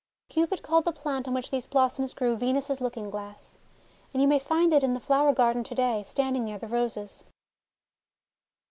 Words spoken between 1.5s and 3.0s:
these blossoms grew Venus's